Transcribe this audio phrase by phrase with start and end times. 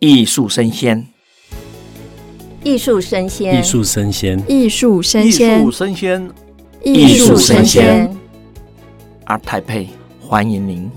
[0.00, 1.06] 艺术生鲜，
[2.64, 6.30] 艺术生鲜，艺术生鲜，艺术生鲜，艺术生鲜，
[6.82, 8.16] 艺术生鲜。
[9.26, 10.90] ART TAIPEI，欢迎您。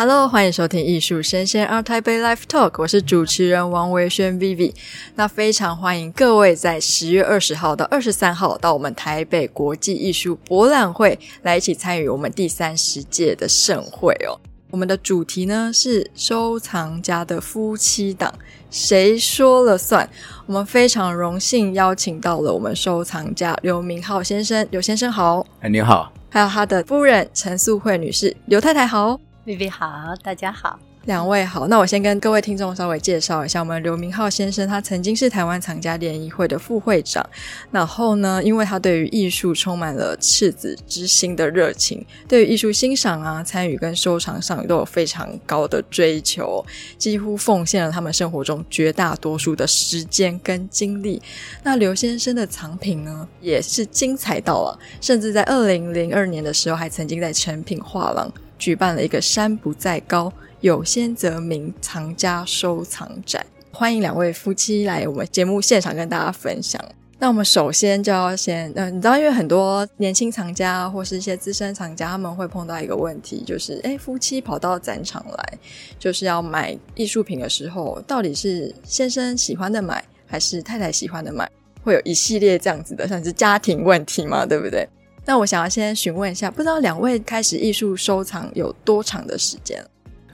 [0.00, 4.72] Hello，欢迎收听艺术生鲜 ART TAIPEI Live Talk，我是主持人王维轩 Vivi。
[5.16, 14.38] 那非常欢迎各位在十月二十号到二十三号到我们台北国际艺术博览会来一起参与我们第三十届的盛会哦。
[14.70, 18.32] 我们的主题呢是收藏家的夫妻档，
[18.70, 20.08] 谁说了算？
[20.46, 25.44] 我们非常荣幸邀请到了我们收藏家刘明浩先生，刘先生好。
[25.58, 26.12] 哎，你好。
[26.30, 29.18] 还有他的夫人陈素慧女士，刘太太好。
[29.48, 31.66] 薇薇好，大家好，两位好。
[31.68, 37.26] 那我先跟各位听众稍微介绍一下，我们刘明浩先生，他曾经是台湾藏家联谊会的副会长。
[37.70, 46.62] 然后呢，因为他对于艺术充满了赤子之心的热情，对于艺术欣赏啊、参与跟收藏上都有非常高的追求，
[46.98, 51.22] 几乎奉献了他们生活中绝大多数的时间跟精力。
[51.62, 58.30] 那刘先生的藏品呢，也是精彩到了，甚至在二零零二年的时候，还曾经在诚品画廊。
[58.58, 66.82] 举办了一个“山不在高，有仙则名”藏家收藏展，欢迎两位夫妻来我们节目现场跟大家分享。
[67.20, 75.58] 那我们首先就要先，嗯、你知道，因为很多年轻藏家或是一些资深藏家，他们会碰到一个问题，就是，诶，夫妻跑到展场来，
[75.98, 81.50] 就是要买艺术品的时候，到底是先生喜欢的买，还是太太喜欢的买？
[81.82, 84.88] 会有一系列这样子的，像是家庭问题嘛，对不对？
[85.28, 89.78] 那我想要先询问一下，不知道两位开始艺术收藏有多长的时间？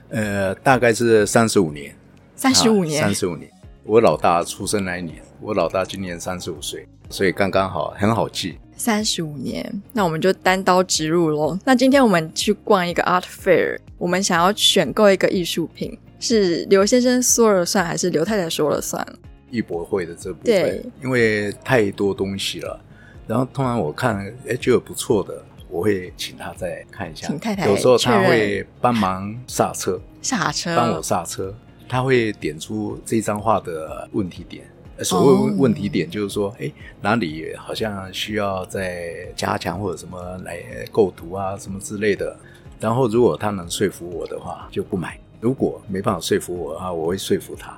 [0.07, 1.93] 呃，大概是三十五年。
[2.37, 3.51] 三十五年，三十五年。
[3.83, 8.57] 我老大出生那一年，我老大今年三十五岁，所以刚刚好，很好记。
[8.77, 11.59] 三十五年，那我们就单刀直入喽。
[11.65, 19.05] 那今天我们去逛一个 art fair，我们想要选购一个艺术品，是刘先生说了算，还是刘太太说了算？
[19.51, 22.79] 艺博会的这部分，对，因为太多东西了。
[23.27, 27.27] 然后通常我看，哎，觉得不错的，我会请他再看一下。
[27.27, 31.53] 请太太有时候他会帮忙刹车，刹车，帮我刹车。
[31.87, 34.65] 他会点出这张画的问题点。
[35.03, 36.71] 所谓问题点，就是说，哎、哦，
[37.01, 40.57] 哪里好像需要再加强或者什么来
[40.89, 42.33] 构图啊，什么之类的。
[42.79, 45.09] 然后如果他能说服我的话，就不买；
[45.41, 47.77] 如果没办法说服我的话，我会说服他。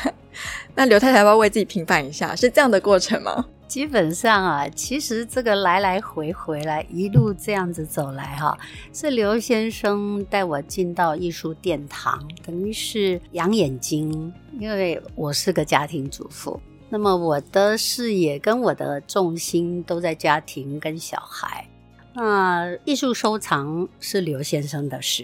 [0.74, 2.34] 那刘太太要不要为自己平反一下？
[2.34, 3.44] 是这样的过程吗？
[3.70, 8.58] 基本上啊，其实这个来来回回来一路这样子走来哈、
[8.92, 14.32] 是刘先生带我进到艺术殿堂，等于是养眼睛。
[14.58, 21.64] 因为我是个家庭主妇，那么我的视野跟我的重心都在家庭跟小孩。
[22.12, 25.22] 那艺术收藏是刘先生的事，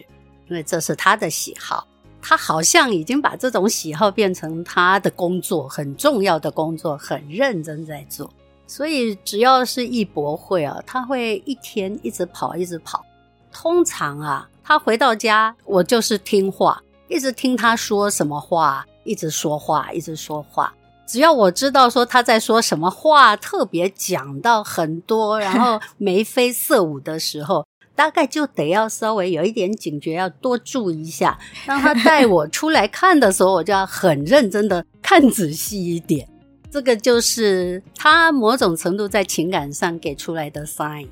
[0.49, 1.84] 因为这是他的喜好，
[2.23, 8.33] 他好像已经把这种喜好变成他的工作，很重要的工作，很认真在做。
[8.66, 13.04] 所以只要是艺博会啊，他会一天一直跑，一直跑。
[13.53, 20.75] 通常啊，他回到家，我就是听话，一直听他说什么话，一直说话，一直说话。
[21.06, 31.38] 只要我知道说他在说什么话，特别讲到很多，然后眉飞色舞的时候， 大概就得要稍微有一点警觉，要多注意一下。
[31.65, 36.28] 当他带我出来看的时候，我就要很认真的看仔细一点。
[36.77, 41.07] 这个就是他某种程度在情感上给出来的 sign。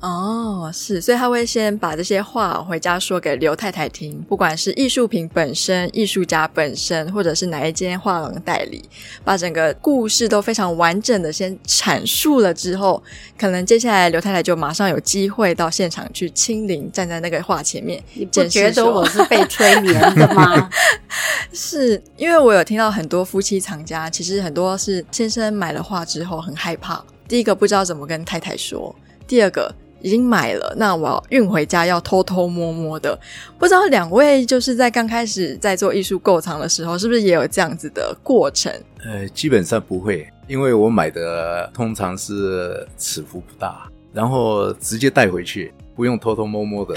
[0.00, 8.88] 哦，是，所以他会先把这些话回家说给刘太太听，不管是艺术品本身、艺术家本身，或者是哪一间画廊代理，
[9.24, 13.02] 把整个故事都非常完整的先阐述了之后，
[13.36, 18.00] 可能接下来刘太太就马上有机会到现场去亲临，站在那个画前面。
[18.14, 20.70] 你不觉得我是被催眠的吗？
[21.52, 28.94] 是因为我有听到很多夫妻藏家，其实很多是先生买了画之后很害怕，第一个不知道怎么跟太太说，
[29.26, 29.74] 第二个。
[30.00, 33.18] 已经买了，那我要运回家要偷偷摸摸的。
[33.58, 38.72] 不知道两位就是在刚开始在做艺术购藏的时候，是不是也有这样子的过程？
[39.04, 46.94] 呃，基本上不会，因为我买的通常是尺幅不大，然后直接带回去，不用偷偷摸摸的。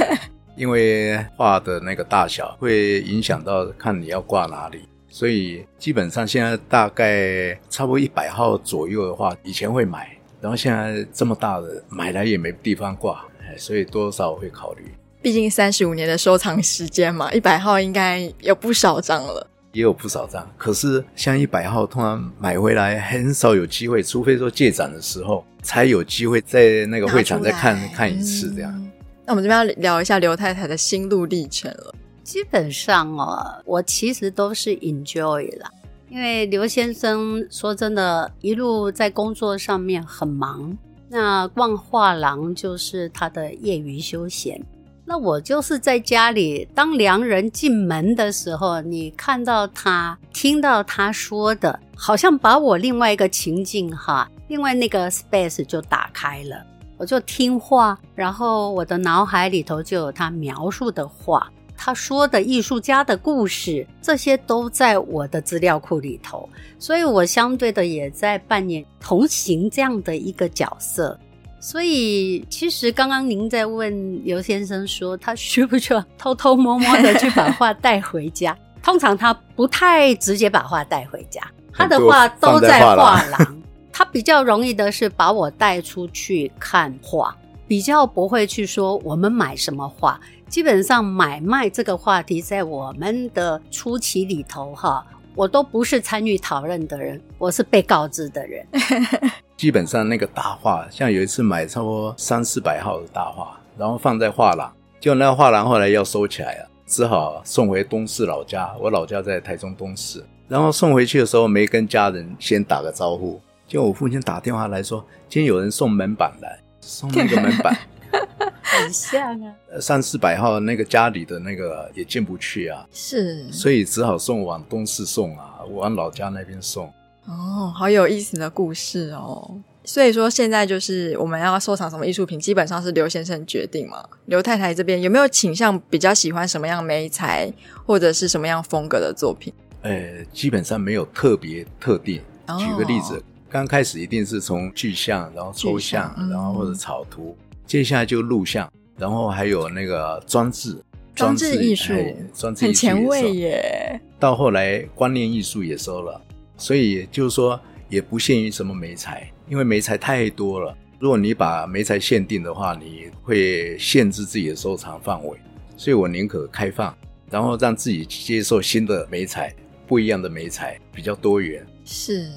[0.56, 10.15] 因为画的那个大小会影响到看你要挂哪里，所以基本上现在大概差不多一百号左右的话，以前会买。
[10.46, 13.26] 然后现在这么大的买来也没地方挂，
[13.56, 14.94] 所以多少我会考虑。
[15.20, 19.44] 毕竟三十五年的收藏时间嘛，一百号应该有不少张了。
[19.72, 28.90] 也有不少张，可是像一百号，通常买回来很少有机会，除非说借展的时候才有机会在那个会场再看看一次这样。
[29.24, 31.92] 那我们这边要聊一下刘太太的心路历程了。
[32.22, 35.68] 基本上哦，我其实都是 enjoy 啦，
[36.08, 40.76] 因为刘先生说真的，一路在工作上面很忙，
[41.08, 44.60] 那逛画廊就是他的业余休闲。
[45.08, 56.60] 那我就是在家里，当良人进门的时候，你看到他，听到他说的，好像把我另外一个情境哈，另外那个 space 就打开了，
[56.96, 71.18] 我就听话，然后我的脑海里头就有他描述的话，他说的艺术家的故事，这些都在我的资料库里头，所以我相对的也在扮演同行这样的一个角色。
[71.60, 78.56] 所以，其实刚刚您在问刘先生说，他需不需要偷偷摸摸的去把画带回家？
[78.82, 81.42] 通常他不太直接把画带回家，
[81.72, 83.62] 他的画都在画廊。
[83.92, 87.34] 他比较容易的是把我带出去看画，
[87.66, 90.20] 比较不会去说我们买什么画。
[90.48, 95.04] 基本上买卖这个话题，在我们的初期里头，哈。
[95.34, 98.66] 我都不是参与讨论的人，我是被告知的人。
[99.54, 108.74] 基本上那个大画，像有一次买差不多三四百号的大画，然后放在画廊，就那个画廊后来要收起来了，只好送回东市老家。
[108.80, 113.38] 我老家在台中东市，然后送回去的时候没跟家人先打个招呼，
[113.68, 117.76] 就我父亲打电话来说，今天有人送门板来，送那个门板。
[118.62, 126.86] 很像啊，三四百号那个家里的那个也进不去啊，是，所以只好送往东市送啊，往老家那边送。
[127.26, 129.58] 哦，好有意思的故事哦。
[129.84, 134.04] 所以说现在就是我们要收藏什么艺术品，基本上是刘先生决定嘛。
[134.26, 137.52] 刘太太这边有没有倾向比较喜欢什么样媒材
[137.84, 139.52] 或者是什么样风格的作品？
[139.82, 142.20] 呃，基本上没有特别特定。
[142.58, 147.36] 举个例子，哦、刚开始一定是从具象，然后抽象，嗯、然后或者草图。
[147.64, 150.76] 接下来就录像，然后还有那个装置，
[151.14, 154.00] 装置艺术，哎、装置艺术很前卫耶。
[154.18, 156.20] 到后来观念艺术也收了，
[156.56, 160.76] 所以就是说也不限于什么媒材，因为媒材太多了。
[160.98, 165.36] 如果你把媒材限定的话，你会限制自己的收藏范围。
[165.76, 166.96] 所以我宁可开放，
[167.30, 169.54] 然后让自己接受新的媒材，
[169.86, 171.66] 不一样的媒材，比较多元。
[171.84, 172.30] 是，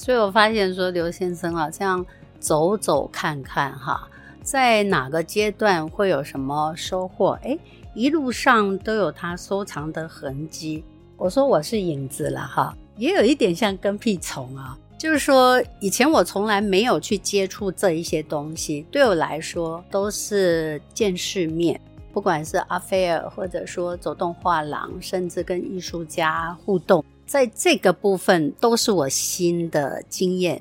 [0.00, 2.04] 所以我发现说刘先生啊，这样
[2.38, 4.08] 走走看看哈。
[4.42, 7.38] 在哪个阶段会有什么收获？
[7.42, 7.60] 诶，
[7.94, 10.82] 一路上都有他收藏的痕迹。
[11.18, 14.74] 我说我是影子了哈，也有一点像跟屁虫啊。
[14.96, 21.78] 就是说，以前我从来没有去接触这一些东西，对我来说都是见世面。
[22.10, 30.60] 不管是阿菲尔或者说走动画廊，甚至跟艺术家互动，在这个部分都是我新的经验。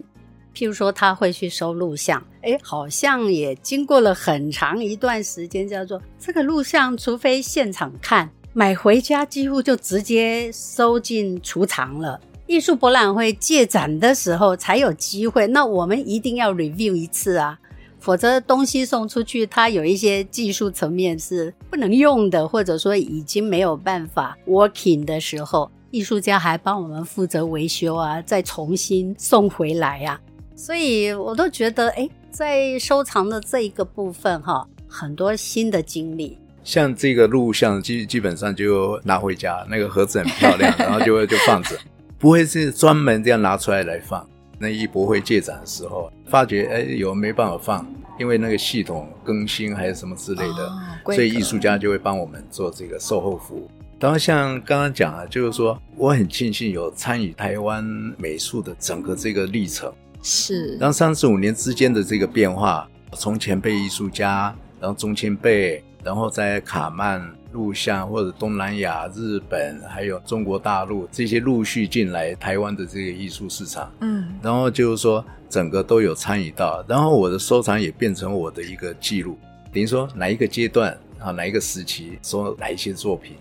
[0.54, 12.21] 譬如说，他会去收录像，诶，好像也经过了很长一段时间，叫做这个录像，除非现场看，买回家几乎就直接收进储藏了。
[12.45, 17.57] 艺术博览会借展的时候才有机会，那我们一定要 review 一次啊，
[17.98, 30.19] 否则东西送出去，它有一些技术层面是不能用的，或者说已经没有办法 working 的时候，艺术家还帮我们负责维修啊，再重新送回来啊。
[30.56, 36.38] 所以我都觉得，哎，在收藏的这一个部分，哈，很多新的经历。
[36.63, 41.75] 像这个录像，基基本上就拿回家，那个盒子很漂亮， 然后就就放着，
[42.19, 44.27] 不会是专门这样拿出来来放。
[44.60, 47.88] 那艺博会借展的时候，发觉哎，有没办法放，
[48.19, 53.69] 因为那个系统更新还是什么之类的，哦、所以艺术家就会帮我们做这个售后服务。
[54.00, 57.84] 然后像刚刚讲啊，就是说我很庆幸有参与台湾
[58.18, 59.91] 美术的整个这个历程。
[60.22, 79.38] 是，然后三十五年之间的这个变化，从前辈艺术家，然后中前辈，然后在卡曼录像或者东南亚、日本，还有中国大陆这些陆续进来台湾的这个艺术市场，嗯，然后就是说整个都有参与到，然后我的收藏也变成我的一个记录，
[79.74, 83.38] 等于说哪一个阶段啊，哪一个时期收哪一些作品，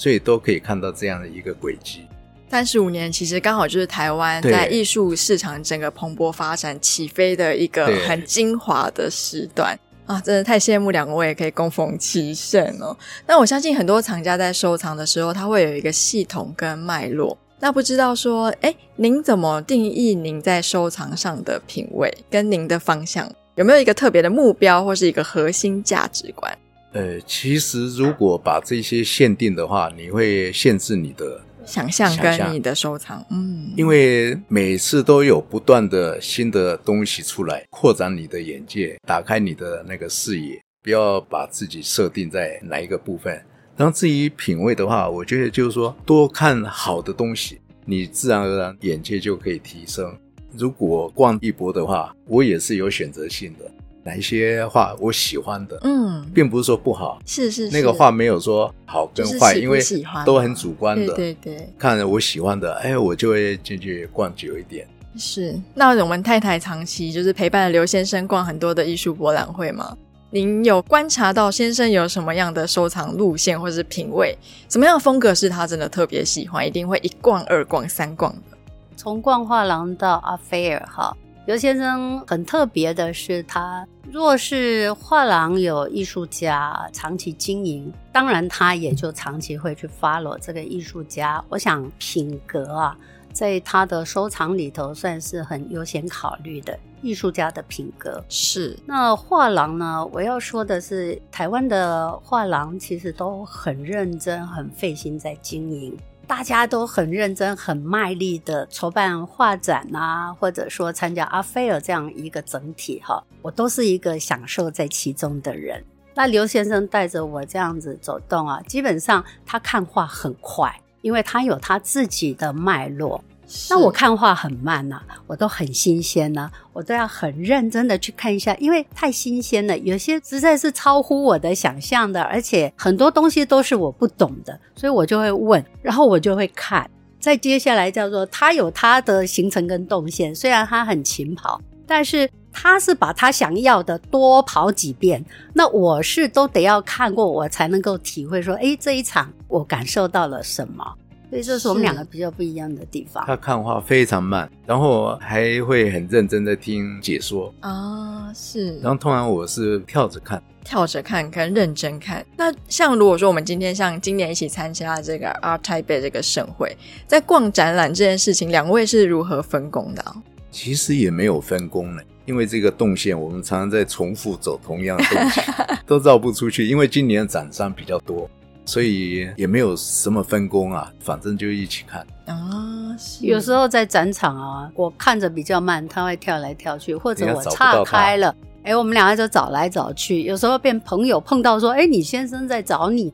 [0.00, 2.06] 所以都可以看到这样的一个轨迹。
[2.48, 10.18] 三十五年其实刚好就是台湾在艺术市场整个蓬勃发展起飞的一个很精华的时段啊！
[10.22, 12.96] 真的太羡慕两位可以供逢其盛哦。
[13.26, 17.36] 那我相信很多藏家在收藏的时候，他会有一个系统跟脉络。
[17.60, 23.30] 那不知道说，哎，您怎么定义您在收藏上的品味跟您的方向？
[23.56, 26.50] 有没有一个特别的目标或是一个核心价值观？
[26.92, 31.40] 呃，其实如果把这些限定的话，你会限制你的。
[31.66, 40.60] 想象跟你的收藏，嗯，因为每次都有不断的新的东西出来，扩展你的眼界，打开你的那个视野。
[40.82, 43.40] 不要把自己设定在哪一个部分。
[43.76, 50.12] 然后至于品味的话，我觉得就是说多看好的东西，你自然而然眼界就可以提升。
[50.56, 53.70] 如果逛艺博的话，我也是有选择性的。
[54.02, 59.80] 哪一些画我喜欢的，嗯，并不是说不好，是是，是那个画没有说好跟坏，因为
[60.24, 61.68] 都很主观的，对对对。
[61.78, 64.86] 看着我喜欢的，哎，我就会进去逛久一点。
[65.16, 69.96] 是，那我们太太长期就是陪伴刘先生逛很多的艺术博览会吗？
[70.30, 74.38] 您有观察到先生有什么样的收藏路线或是品味？
[74.68, 78.56] 什么样的风格是他真的特别喜欢，一定会一逛、二逛、三逛的？
[78.96, 81.14] 从逛画廊到阿菲尔哈。
[81.50, 91.44] 刘先生很特别的是，他若是画廊有艺术家长期经营，当然他也就长期会去 follow 这个艺术家。
[91.48, 92.96] 我想品格啊，
[93.32, 96.78] 在他的收藏里头算是很优先考虑的。
[97.02, 98.78] 艺术家的品格是。
[98.86, 100.06] 那画廊呢？
[100.12, 105.98] 我要说的是，台湾的画廊其实都很认真、很费心在经营。
[106.30, 115.84] 大家都很认真、很卖力的筹办画展啊，或者说参加阿菲尔这样一个整体哈，我都是一个享受在其中的人。
[116.14, 120.72] 那刘先生带着我这样子走动啊，基本上他看画很快，
[121.02, 123.24] 因为他有他自己的脉络。
[123.68, 136.88] 那我看画很慢呐、啊，我都很新鲜呐、啊，我都要很认真的去看一下，因为太新鲜了，有些实在是超乎我的想象的，而且很多东西都是我不懂的，所以我就会问，然后我就会看。
[137.18, 150.82] 再接下来叫做他有他的行程跟动线，虽然他很勤跑，但是他是把他想要的多跑几遍，那我是都得要看过，我才能够体会说，诶，这一场我感受到了什么。
[151.30, 153.24] 所以这是我们两个比较不一样的地方。
[153.24, 158.76] 他看画非常慢，然后还会很认真的听解说啊，是。
[158.80, 162.26] 然后通常我是跳着看，跳着看跟认真看。
[162.36, 170.04] 那像如果说我们今天像今年一起参加这个 Art Taipei 这个盛会，在逛展览这件事情，两位是如何分工的？
[170.50, 175.40] 其实也没有分工呢，因为这个动线我们常常在重复走同样的东西，
[175.86, 176.66] 都绕不出去。
[176.66, 178.28] 因为今年的展商比较多。
[178.70, 182.94] 所以也没有什么分工啊，反正就一起看啊。
[183.20, 190.22] 有时候在展场啊，我看着比较慢，他会跳来跳去，或者我岔开了，哎，我们两个就找来找去。
[190.22, 193.12] 有时候变朋友，碰到说，哎，你先生在找你。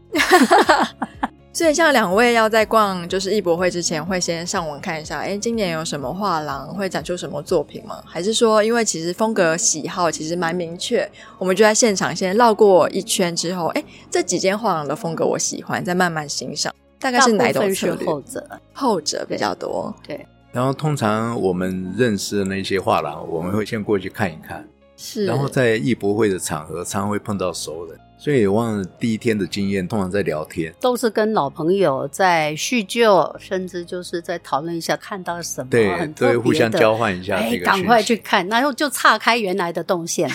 [1.56, 7.98] 所以，像两位要在逛就是艺博会之前，会先上网看一下，哎，今年有什么画廊会展出什么作品吗？
[8.04, 16.70] 还是说，因为其实风格喜好其实蛮明确，我们就在现场先绕过一圈之后，哎，这几间画廊的风格我喜欢，再慢慢欣赏。
[16.98, 18.06] 大概是哪种策略？
[18.06, 19.94] 后者，后者比较多。
[20.06, 20.14] 对。
[20.18, 24.62] 对，然后，通常我们认识的那些画廊，我们会先过去看一看。
[24.98, 25.24] 是。
[25.24, 27.98] 然后在艺博会的场合，常常会碰到熟人。
[28.26, 37.36] 所以，忘了第一天的经验，通常在聊天，都是跟老朋友在叙旧，甚至就是在讨论一下看到什么，对，很对，互相交换一下。
[37.36, 40.28] 哎，赶快去看，然后就岔开原来的动线。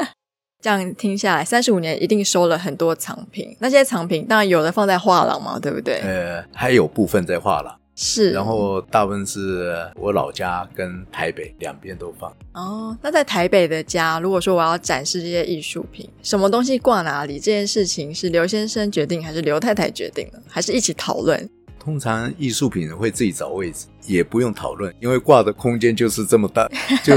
[0.64, 3.54] 这样听下来，三十五年一定收了很多藏品。
[3.60, 6.00] 那些藏品当然有的放在画廊嘛，对不对？
[6.00, 7.78] 呃，还有部分在画廊。
[7.98, 12.30] 是，然后大部分是我老家跟台北两边都放。
[12.52, 21.48] 哦，那在台北的家，如果说我要展示这些艺术品，什么东西挂哪里，这件事情是刘先生决定，还是刘太太决定的，还是一起讨论？
[21.78, 26.68] 通常艺术品会自己找位置，也不用讨论，因为挂的空间就是这么大，
[27.02, 27.14] 就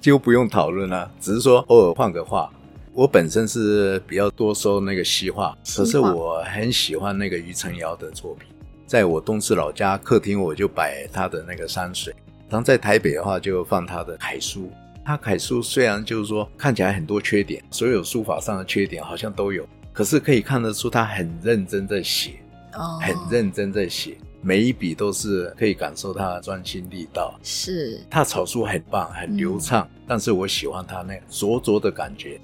[0.00, 1.08] 就不用讨论了。
[1.20, 2.50] 只是说偶尔换个画。
[2.92, 8.48] 我本身是比较多收那个西画，可是我很喜欢那个余承尧的作品。
[8.86, 12.12] 在我东市老家客厅，我就摆他的那个山水；
[12.48, 14.70] 然后在台北的话，就放他的楷书。
[15.04, 22.40] 他楷书虽然就是说看起来很多缺点，所有书法上的缺点好像都有，可是可以看得出他很认真在写，
[22.74, 27.38] 哦，很认真在写，每一笔都是可以感受他的专心力道。
[27.42, 32.40] 是，他草书很棒，很流畅，嗯，但是我喜欢他那灼灼的感觉，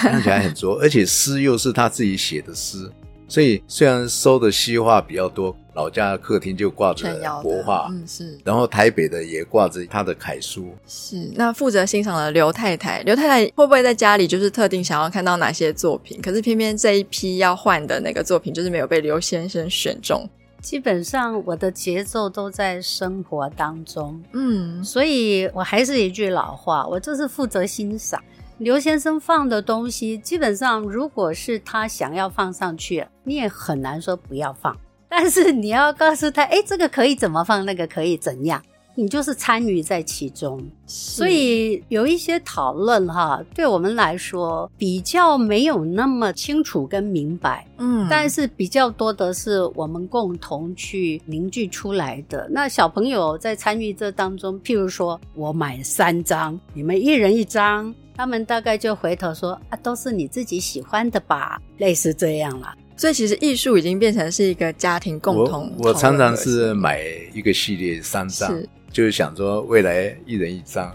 [0.00, 2.90] 看起来很拙，而且诗又是他自己写的诗。
[3.28, 7.06] 所以虽然收的西画比较多，老家的客厅就挂着
[7.42, 11.30] 国画，嗯是，然后台北的也挂着他的楷书，是。
[11.34, 16.18] 那负责欣赏的刘太太，刘太太会不会在家里就是特定想要看到哪些作品？
[16.22, 20.26] 可是偏偏这一批要换的那个作品就是没有被刘先生选中。
[20.62, 28.20] 基本上我的节奏都在生活当中，嗯，所以我还是一句老话，我就是负责欣赏。
[28.58, 34.74] 刘先生放的东西，基本上如果是他想要放上去，你也很难说不要放。
[35.08, 38.60] 但是你要告诉他，哎，这个可以怎么放，那个可以怎样，
[38.94, 40.60] 你就是参与在其中。
[40.86, 52.48] 所以有一些讨论哈，对我们来说比较没有那么清楚跟明白，嗯，但是比较多的是我们共同去凝聚出来的。
[52.50, 62.74] 那小朋友在参与这当中，譬如说我买三张，你们一人一张，他们大概就回头说啊，都是你自己喜欢的吧，类似这样啦。
[62.96, 65.72] 所以其实艺术已经变成是一个家庭共同。
[65.78, 68.50] 我我常常是买一个系列三张，
[68.90, 70.90] 就是想说未来一人一张，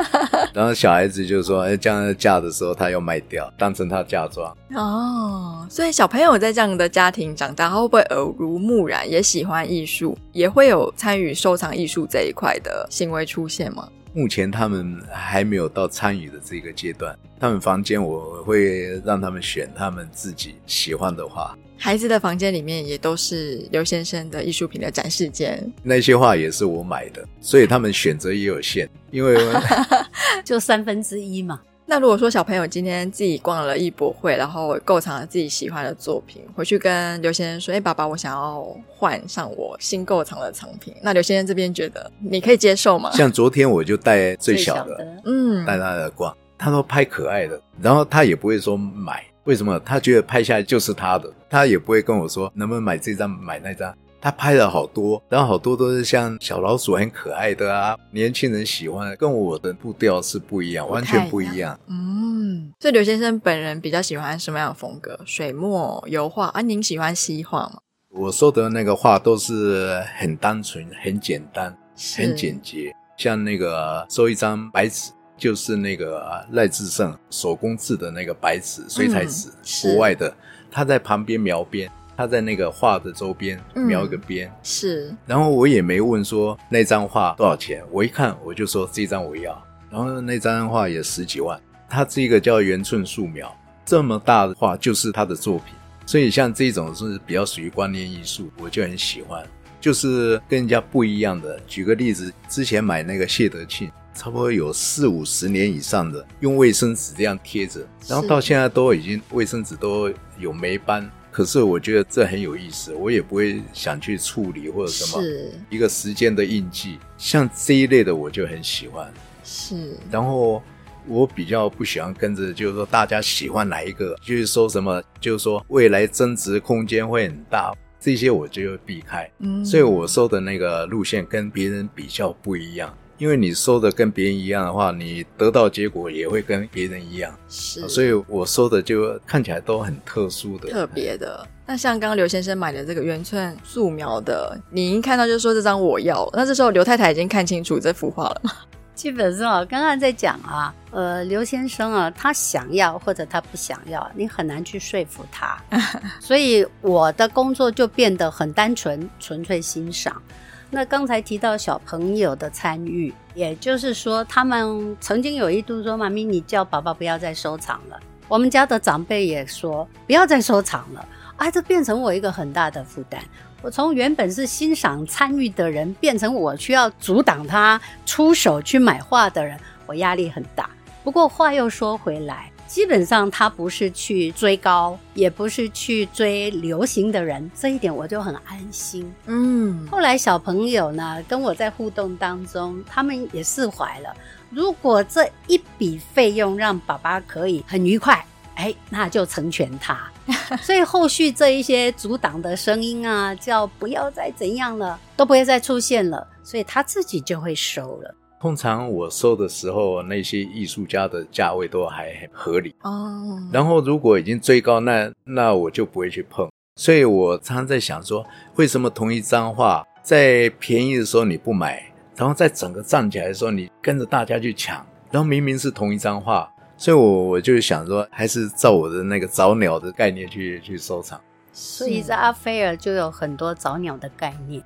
[0.52, 4.54] 然后小孩子就说，哎，将来嫁的时候他要卖掉，当成他嫁妆。
[4.74, 13.88] 哦，所以小朋友在这样的家庭长大，会不会耳濡目染，也喜欢艺术，也会有参与收藏艺术这一块的行为出现吗？
[14.16, 17.14] 目前他们还没有到参与的这个阶段。
[17.38, 21.54] 他们房间我会让他们选他们自己喜欢的画。
[21.76, 25.70] 孩子的房间里面也都是刘先生的艺术品的展示间。
[25.82, 29.36] 那些画也是我买的，所以他们选择也有限，因为
[30.42, 31.60] 就三分之一嘛。
[31.88, 43.12] 那如果说小朋友今天自己逛了艺博会，然后购藏了自己喜欢的作品，回去跟刘先生说：“哎，爸爸，我想要换上我新购藏的藏品。”那刘先生这边觉得你可以接受吗？
[43.12, 49.78] 像昨天我就带最小的，嗯，带他来逛，他说拍可爱的，然后他也不会说买，为什么？
[49.84, 53.94] 他觉得拍下来就是他的，他也不会跟我说能不能买这张买那张。
[54.26, 61.78] 他拍了好多，然后好多都是像小老鼠，很可爱的啊，年轻人喜欢，跟我的步调是不一样，完全不一样。
[61.86, 65.16] 嗯，所以刘先生本人比较喜欢什么样的风格？
[65.24, 66.60] 水墨、油画啊？
[66.60, 67.78] 您喜欢西画吗？
[68.10, 71.72] 我说的那个画都是很单纯、很简单、
[72.16, 80.34] 很简洁，像那个收一张白纸，就是那个赖志胜手工制的那个白纸、水彩纸，嗯、国外的，
[80.68, 81.88] 他在旁边描边。
[82.16, 85.14] 他在那个画的周边描一个边，嗯，是。
[85.26, 89.62] 然后我也没问说那张画多少钱，我一看我就说这张我要。
[89.90, 91.60] 然后那张画也十几万。
[91.88, 93.54] 他这个叫圆寸素描，
[93.84, 95.66] 这么大的画就是他的作品。
[96.04, 99.44] 所以像这种是比较属于观念艺术，我就很喜欢，
[99.80, 101.60] 就是跟人家不一样的。
[101.66, 111.08] 举个例子，之前买那个谢德庆，差不多有四五十年以上的，用卫生纸这样贴着，然后到现在都已经卫生纸都有霉斑。
[111.36, 116.98] 可是我觉得这很有意思，我也不会想去处理或者什么，是一个时间的印记。
[117.18, 119.12] 像这一类的我就很喜欢，
[119.44, 119.98] 是。
[120.10, 120.62] 然后
[121.06, 127.70] 我比较不喜欢跟着，就是说大家喜欢哪一个，就是说什么，就是说未来增值空间会很大，
[128.00, 129.30] 这些我就会避开。
[129.40, 132.96] 嗯，所以我收的那个路线跟别人比较不一样。
[133.18, 137.34] 因为你收的跟别人一样的话，你得到结果也会跟别人一样。
[137.48, 141.46] 是，所以我收的就看起来都很特殊的、特别的。
[141.66, 146.28] 那像刚刚刘先生买的这个圆寸素描的，你一看到就说这张我要。
[146.32, 148.52] 那这时候刘太太已经看清楚这幅画了吗？
[148.94, 155.62] 基本上啊，刚刚在讲啊，呃，刘先生啊，他想要或者他不想要，你很难去说服他。
[156.18, 160.22] 所以我的工作就变得很单纯，纯粹欣赏。
[160.70, 167.98] 那刚才提到小朋友的参与，也就是说，他们曾经有一度说：“妈咪，你叫爸爸不要再收藏了。”
[168.28, 173.22] 我们家的长辈也说：“不要再收藏了。”啊，这变成我一个很大的负担。
[173.62, 180.68] 我从原本是欣赏参与的人，变成我需要阻挡他出手去买画的人，我压力很大。
[181.04, 182.50] 不过话又说回来。
[182.66, 189.10] 基本上他不是去追高，也不是去追流行的人，这一点我就很安心。
[189.26, 194.14] 嗯，后来小朋友呢，跟我在互动当中，他们也释怀了。
[194.50, 198.24] 如果这一笔费用让爸爸可以很愉快，
[198.56, 200.10] 哎，那就成全他。
[200.60, 208.14] 所以后续这一些阻挡的声音啊，叫不要再怎样了，都不会再出现了，所以他自己就会收了。
[208.38, 213.38] 通常我收的时候，那些艺术家的价位都还很合理哦。
[213.52, 216.48] 然后如果已经追高，那那我就不会去碰。
[216.76, 218.24] 所以我常常在想说，
[218.56, 221.82] 为什么同一张画在便宜的时候你不买，
[222.14, 226.46] 然后在整个站起来的时候你跟着大家去抢，然后明明是同一张画，
[226.76, 231.18] 所以我我就想说，还是照我的那个早鸟的概念去去收藏。
[231.54, 234.62] 所以在阿菲尔就有很多早鸟的概念。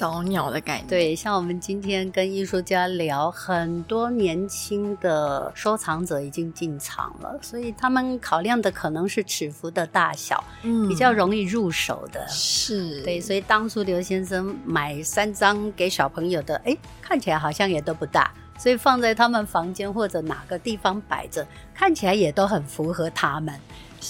[0.00, 13.02] 早鸟的概念，对，像我们今天跟艺术家聊，很多年轻的收藏者已经进场了，所以他们考量的可能是尺幅的大小，嗯，比较容易入手的，是。
[13.02, 23.54] 对，所以当初刘先生买三张给小朋友的，哎，看起来好像也都不大，所以放在他们房间或者哪个地方摆着，看起来也都很符合他们。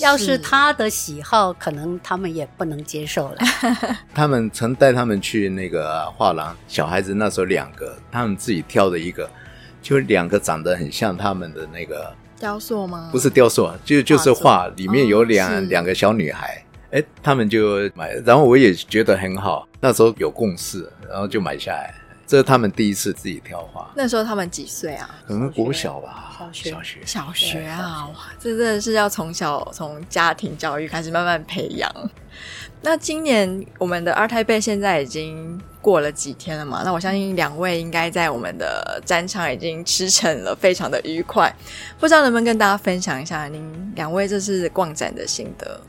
[0.00, 3.36] 要是他的喜好，可能他们也不能接受了。
[4.12, 9.30] 他们曾带他们去那个画廊，小孩子那时候两个，他们自己挑的一个，
[9.80, 13.08] 就两个长得很像他们的那个雕塑吗？
[13.12, 16.60] 不是雕塑，就就是画，里面有两、哦、两个小女孩，
[16.90, 21.94] 哎，他们就买，然后我也觉得很好，那时候有共识，然后就买下来。
[22.30, 23.90] 这是他们第一次自己挑花。
[23.96, 25.10] 那时候他们几岁啊？
[25.26, 28.06] 可能国小吧，小学，小学，小学啊！
[28.06, 31.92] 哇，这真的是要从小从家庭教育开始慢慢培养。
[32.82, 36.82] 那今年我们的 ART TAIPEI 现在已经过了几天了嘛？
[36.84, 41.52] 那我相信两位应该在我们的展场已经驰骋了，非常的愉快。
[41.98, 45.80] 不知道能不能跟大家分享一下您两位这次逛展的心得？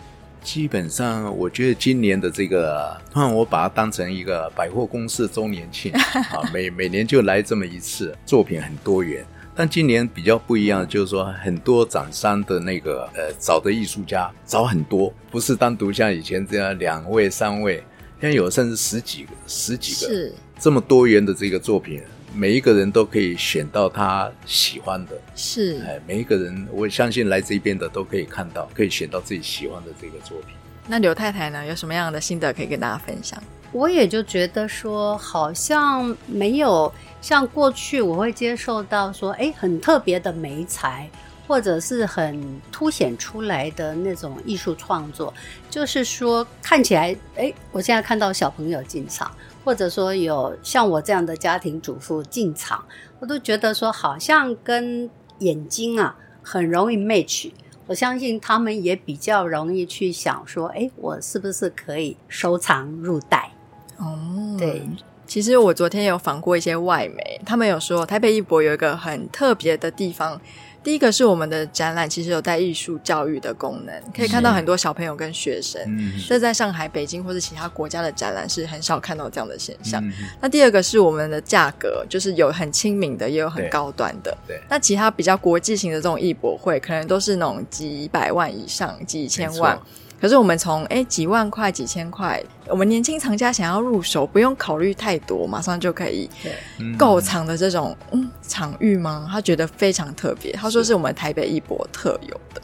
[0.43, 5.91] 基本上，我觉得今年的这个，突然我把它当成一个百货公司周年庆
[6.31, 9.25] 啊，每每年就来这么一次，作品很多元。
[9.53, 17.83] 但今年比较不一样，就是说很多展商的那个呃找的艺术家找很多，不是单独像以前这样两位三位，
[18.19, 22.01] 现在有甚至十几个、十几个，是这么多元的这个作品。
[22.33, 30.55] 每一个人都可以选到他喜欢的，是哎，每一个人我相信来这边的都可以看到，可以选到自己喜欢的这个作品。
[30.87, 33.41] 那刘太太呢，有什么样的心得可以跟大家分享？
[33.73, 36.91] 我也就觉得说，好像没有
[37.21, 41.09] 像过去我会接受到说，哎，很特别的美材，
[41.47, 45.33] 或者是很凸显出来的那种艺术创作，
[45.69, 49.29] 就是说看起来，哎，我现在看到小朋友进场。
[49.63, 52.83] 或者说有像我这样的家庭主妇进场，
[53.19, 57.51] 我都觉得说好像跟眼睛啊很容易 match。
[57.87, 63.51] 我相信他们也比较容易去想说，哎，我是不是可以收藏入袋？
[63.97, 64.81] 哦，对，
[65.25, 70.39] 其实我昨天有访过一些外媒，他们有说台北艺博有一个很特别的地方。
[70.83, 75.79] 第一个是我们的展览，其实有带艺术教育的功能，可以看到很多小朋友跟学生。
[75.85, 80.03] 嗯，这在上海、北京或者其他国家的展览是很少看到这样的现象。
[80.03, 80.11] 嗯。
[80.41, 84.35] 那第二个是我们的价格，就是有很亲民的，也有很高端的。
[84.47, 84.57] 对。
[84.57, 84.61] 对。
[84.69, 89.79] 那其他比较国际型的这种艺博会，可能都是那种几百万以上、几千万。
[90.21, 96.29] 可是我们从哎几万块、几千块，我们年轻藏家想要入手，不用考虑太多，马上就可以
[96.95, 99.27] 购藏的这种嗯场域吗？
[99.31, 102.61] 他觉得非常特别，他说是我们台北艺博特有的。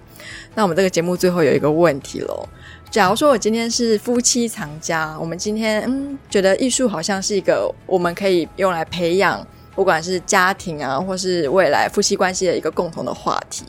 [0.54, 2.48] 那我们这个节目最后有一个问题喽，
[2.91, 13.65] 假如说我今天是夫妻藏家，我们今天嗯觉得艺术好像是一个我们可以用来培养，不管是家庭啊，或是未来夫妻关系的一个共同的话题，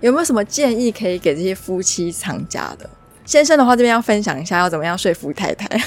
[0.00, 2.88] 有没有什么建议可以给这些夫妻藏家的？
[3.28, 5.78] 先生的话，这边要分享一下，要怎么样说服太太？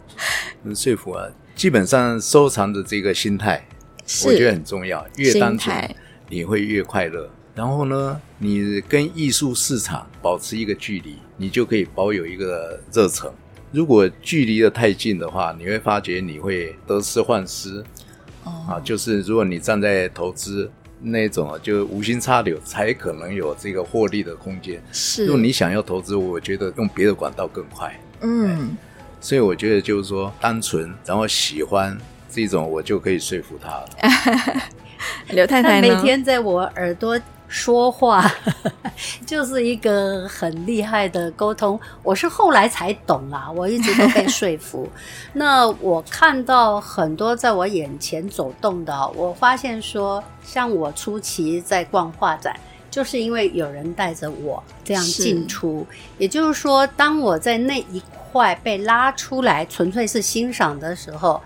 [0.74, 3.62] 说服啊，基本上收藏的这个心态，
[4.24, 5.06] 我觉得很重要。
[5.16, 5.94] 越单纯，
[6.30, 7.28] 你会越快乐。
[7.54, 13.30] 然后呢，你跟艺术市场保持一个距离，你就可以保有一个热忱。
[13.70, 17.84] 如果距离的太近的话，你会发觉你会得失患失。
[18.44, 20.70] 哦、啊，就是如果你站在投资。
[21.00, 24.82] 那种啊，就无心插柳才可能有这个获利的空间。
[24.92, 27.98] 是，如果你想要投资，我觉得用别的管道更快。
[28.20, 28.76] 嗯，
[29.20, 31.96] 所以我觉得就是说，单纯然后喜欢
[32.30, 33.88] 这种，我就可以说服他了。
[35.30, 35.88] 刘太太呢？
[35.88, 37.18] 每天在我耳朵。
[37.48, 38.30] 说话
[39.24, 44.86] 就是一个很厉害的沟通，我是后来才懂啦，我一直都被说服。
[45.32, 52.54] 那我看到很多在我眼前走动的，我发现说，像我初期在逛画展，
[52.90, 55.86] 就是因为有人带着我这样进出，
[56.18, 61.40] 也就是说，当我在那一块被拉出来，纯粹是欣赏的时候。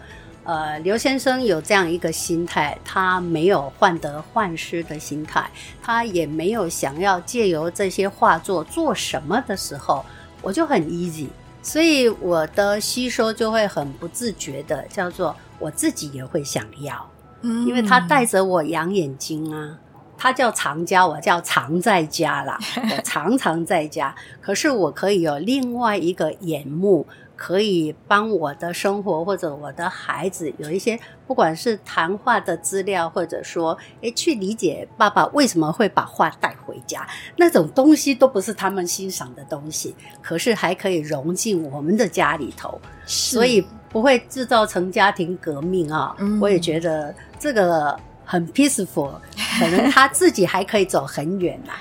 [0.45, 5.49] 呃，刘先生有这样一个心态，他没有患得患失的心态，
[5.81, 10.05] 他也没有想要借由这些画作做什么的时候，
[10.43, 11.29] 我就很 easy，
[11.63, 17.09] 所以我的吸收就会很不自觉的，叫做我自己也会想要，
[17.43, 19.79] 嗯，因为他带着我养眼睛啊，
[20.23, 22.57] 他叫常家，我叫常在家啦，
[22.97, 27.05] 我常常在家，可是我可以有另外一个眼目。
[27.35, 37.05] 可以帮我的生活或者我的孩子有一些，不管是谈话的资料，或者说，诶，去理解爸爸为什么会把画带回家，
[37.37, 46.15] 那种东西都不是他们欣赏的东西，可是还可以融进我们的家里头，所以不会制造成家庭革命啊。
[46.21, 46.39] 嗯。
[46.41, 49.13] 我也觉得这个很 peaceful，
[49.59, 51.73] 可能他自己还可以走很远呐。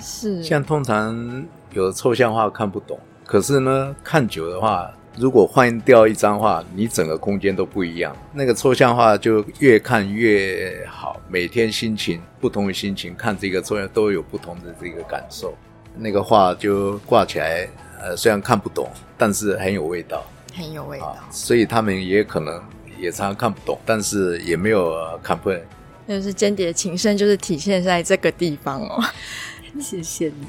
[0.00, 2.98] 是，像通常有的抽象画看不懂。
[3.24, 8.14] 可是呢，看久的话，如果换掉一张画，你整个空间都不一样。
[8.32, 15.54] 那个抽象画就越看越好，每天心情不同的心情看这个抽象都有不同的这个感受。
[15.96, 17.68] 那个画就挂起来，
[18.02, 21.06] 呃，虽然看不懂，但是很有味道，很有味道。
[21.06, 22.60] 啊，所以他们也可能
[23.04, 25.60] 也常常看不懂，但是也没有 complain。
[26.08, 29.02] 就是间谍情深，就是体现在这个地方哦。
[29.80, 30.46] 谢谢你。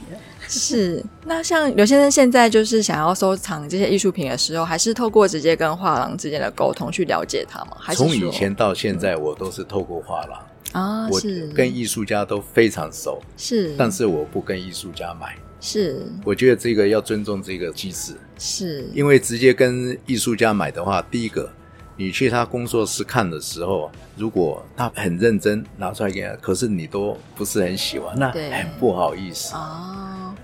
[0.48, 7.78] 是，那像刘先生现在就是想要收藏这些艺术品的时候，还是透过直接跟画廊之间的沟通去了解它吗？
[7.80, 10.40] 还是从以前到现在，我都是透过画廊
[10.74, 11.20] 啊，我
[11.56, 21.50] 跟艺术家都非常熟，是，但是我不跟艺术家买，是，我觉得这个要尊重这个机制，是因为直接跟艺术家买的话，第一个。
[21.98, 29.56] 你去他工作室看的时候，如果他很认真拿出来给他，可是你都不是很喜欢，那很不好意思。
[29.56, 30.36] 啊。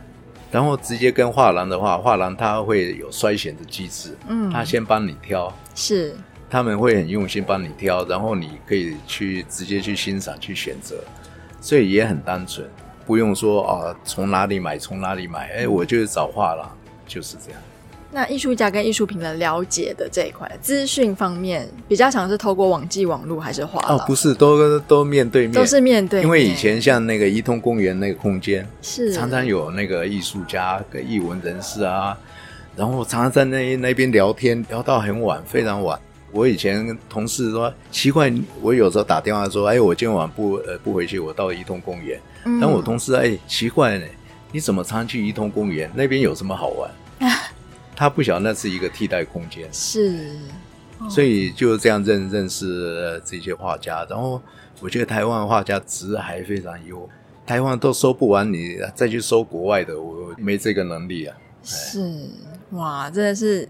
[0.49, 6.13] 然后直接跟画廊的话，画廊他会有筛选的机制，嗯，他先帮你挑，是，
[6.49, 11.01] 他们会很用心帮你挑，然后你可以去直接去欣赏、去选择，
[11.61, 12.69] 所以也很单纯，
[13.05, 16.69] 不用说啊从哪里买从哪里买，哎，我就是找画廊，
[17.07, 17.61] 就是这样。
[18.13, 23.97] 那艺术家跟艺术品的了解的这一块资讯方面，比较常是透过网际网络还是画廊？
[23.97, 26.25] 哦，不是，都都面对面，都是面对面。
[26.25, 32.17] 因为以前像那个怡通公园那个空间，是常常有那个艺术家跟艺文人士啊，
[32.75, 35.97] 然后常常在那那边聊天，聊到很晚，非常晚。
[36.33, 42.19] 我以前同事说奇怪，我有时候打电话说，哎，我今晚不呃不回去，我到怡通公园。
[42.43, 42.59] 嗯。
[42.59, 44.05] 但我同事哎奇怪呢，
[44.51, 45.89] 你怎么常常去怡通公园？
[45.95, 46.91] 那边有什么好玩？
[48.01, 50.35] 他不晓得那是一个替代空间，是，
[51.07, 54.03] 所以就这样认认识这些画家。
[54.09, 54.41] 然后
[54.79, 57.07] 我觉得台湾画家值还非常优，
[57.45, 61.37] 台湾都收不完，你再去收国外的，我没这个能力啊。
[61.63, 62.27] 是，
[62.71, 63.69] 哇，真的是。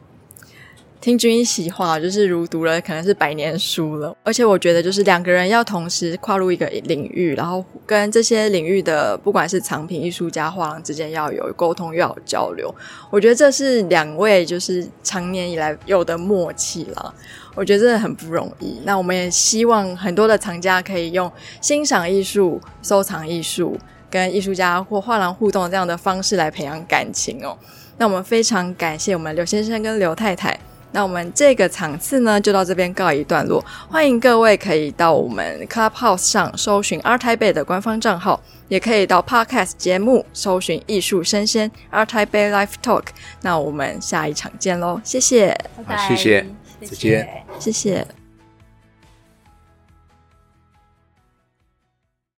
[1.02, 4.16] 听君一席话，就是如读了可能是百年书了。
[4.24, 12.74] 而且我觉得，就是两个人要同时跨入一个领域，然后跟这些领域的不管是藏品艺术家、画廊之间要有沟通，要有交流。
[13.10, 17.12] 我觉得这是两位就是长年以来有的默契了。
[17.56, 18.80] 我觉得真的很不容易。
[18.86, 23.76] 那我们也希望很多的藏家可以用欣赏艺术、收藏艺术、
[24.08, 27.58] 跟艺术家或画廊互动这样的方式来培养感情哦。
[27.98, 30.56] 那我们非常感谢我们刘先生跟刘太太。
[30.92, 33.64] 那我们这个场次呢，就到这边告一段落。
[33.90, 43.04] 欢迎各位可以到我们 Clubhouse 上搜寻 ART TAIPEI 的官方账号，也可以到 Podcast 节目搜寻艺术生鲜 ART TAIPEI Life Talk。
[43.42, 46.46] 那我们下一场见喽，谢谢，拜拜，谢谢，
[46.82, 48.21] 再见，谢谢。